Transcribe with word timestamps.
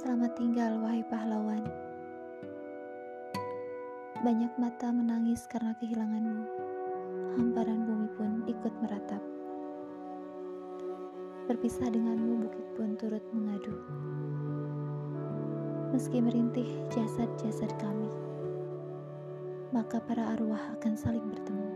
Selamat 0.00 0.32
tinggal, 0.32 0.80
wahai 0.80 1.04
pahlawan. 1.12 1.60
Banyak 4.24 4.48
mata 4.56 4.88
menangis 4.88 5.44
karena 5.44 5.76
kehilanganmu. 5.76 6.40
Hamparan 7.36 7.84
bumi 7.84 8.08
pun 8.16 8.40
ikut 8.48 8.72
meratap. 8.80 9.20
Berpisah 11.52 11.92
denganmu, 11.92 12.48
bukit 12.48 12.64
pun 12.80 12.96
turut 12.96 13.20
mengadu. 13.36 13.76
Meski 15.92 16.16
merintih 16.24 16.80
jasad-jasad 16.88 17.68
kami, 17.76 18.08
maka 19.68 20.00
para 20.00 20.32
arwah 20.32 20.80
akan 20.80 20.96
saling 20.96 21.28
bertemu. 21.28 21.68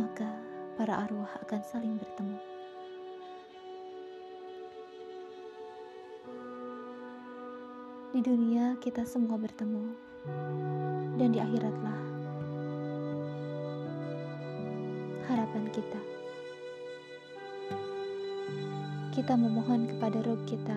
Maka 0.00 0.32
para 0.80 1.04
arwah 1.04 1.28
akan 1.44 1.60
saling 1.60 1.92
bertemu. 2.00 2.40
Di 8.12 8.20
dunia 8.20 8.76
kita 8.76 9.08
semua 9.08 9.40
bertemu, 9.40 9.88
dan 11.16 11.32
di 11.32 11.40
akhiratlah 11.40 11.96
harapan 15.32 15.64
kita. 15.72 16.00
Kita 19.16 19.32
memohon 19.32 19.88
kepada 19.88 20.20
Rob 20.28 20.44
kita, 20.44 20.76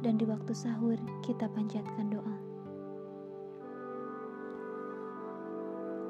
dan 0.00 0.16
di 0.16 0.24
waktu 0.24 0.56
sahur 0.56 0.96
kita 1.20 1.52
panjatkan 1.52 2.08
doa. 2.08 2.36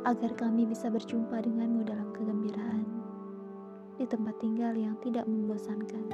Agar 0.06 0.38
kami 0.38 0.70
bisa 0.70 0.86
berjumpa 0.86 1.42
denganmu 1.42 1.82
dalam 1.82 2.14
kegembiraan, 2.14 2.86
di 3.98 4.06
tempat 4.06 4.38
tinggal 4.38 4.70
yang 4.78 4.94
tidak 5.02 5.26
membosankan, 5.26 6.06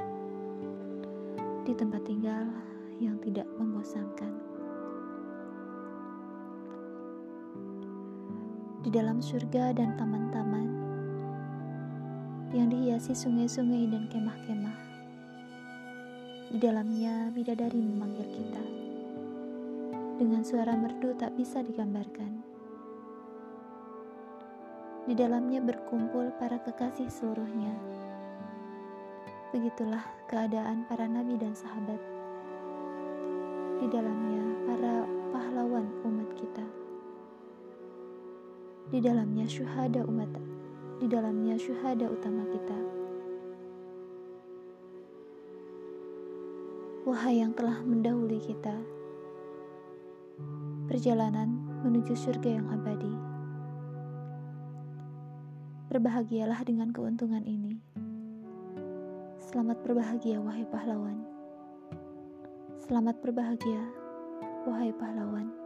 di 1.61 1.77
tempat 1.77 2.01
tinggal 2.09 2.49
yang 3.03 3.19
tidak 3.19 3.43
membosankan. 3.59 4.31
Di 8.83 8.89
dalam 8.91 9.19
surga 9.19 9.75
dan 9.75 9.95
taman-taman 9.99 10.67
yang 12.53 12.69
dihiasi 12.69 13.17
sungai-sungai 13.17 13.89
dan 13.89 14.05
kemah-kemah. 14.07 14.77
Di 16.53 16.61
dalamnya 16.61 17.33
bidadari 17.33 17.81
memanggil 17.81 18.29
kita 18.29 18.63
dengan 20.21 20.45
suara 20.45 20.77
merdu 20.77 21.17
tak 21.17 21.33
bisa 21.33 21.65
digambarkan. 21.65 22.45
Di 25.09 25.17
dalamnya 25.17 25.59
berkumpul 25.59 26.29
para 26.37 26.61
kekasih 26.61 27.09
seluruhnya. 27.09 27.73
Begitulah 29.49 30.05
keadaan 30.29 30.85
para 30.85 31.09
nabi 31.09 31.35
dan 31.41 31.57
sahabat 31.57 32.12
di 33.83 33.91
dalamnya 33.91 34.39
para 34.63 35.03
pahlawan 35.35 35.83
umat 36.07 36.29
kita. 36.39 36.63
Di 38.87 39.03
dalamnya 39.03 39.43
syuhada 39.43 40.07
umat, 40.07 40.31
di 41.03 41.07
dalamnya 41.11 41.59
syuhada 41.59 42.07
utama 42.07 42.47
kita. 42.47 42.79
Wahai 47.03 47.43
yang 47.43 47.51
telah 47.51 47.83
mendahului 47.83 48.39
kita, 48.39 48.71
perjalanan 50.87 51.51
menuju 51.83 52.15
surga 52.15 52.63
yang 52.63 52.71
abadi. 52.71 53.11
Berbahagialah 55.91 56.63
dengan 56.63 56.95
keuntungan 56.95 57.43
ini. 57.43 57.83
Selamat 59.43 59.83
berbahagia, 59.83 60.39
wahai 60.39 60.63
pahlawan. 60.71 61.32
Selamat 62.83 63.15
berbahagia, 63.23 63.79
wahai 64.67 64.91
pahlawan. 64.99 65.62